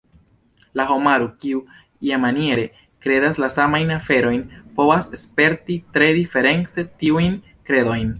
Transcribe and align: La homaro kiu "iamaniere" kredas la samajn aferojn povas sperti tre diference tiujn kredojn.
La 0.79 0.83
homaro 0.91 1.25
kiu 1.43 1.59
"iamaniere" 2.07 2.63
kredas 3.05 3.37
la 3.43 3.49
samajn 3.57 3.91
aferojn 3.97 4.41
povas 4.79 5.11
sperti 5.25 5.77
tre 5.99 6.09
diference 6.21 6.87
tiujn 7.05 7.37
kredojn. 7.71 8.09